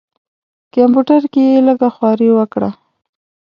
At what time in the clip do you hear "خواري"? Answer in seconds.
1.95-2.29